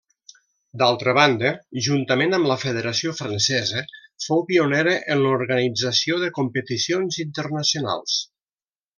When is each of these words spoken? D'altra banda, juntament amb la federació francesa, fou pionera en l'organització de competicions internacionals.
D'altra 0.81 1.13
banda, 1.17 1.49
juntament 1.87 2.37
amb 2.37 2.49
la 2.51 2.55
federació 2.61 3.13
francesa, 3.19 3.83
fou 4.27 4.41
pionera 4.47 4.95
en 5.15 5.21
l'organització 5.25 6.19
de 6.25 6.31
competicions 6.39 7.21
internacionals. 7.29 8.17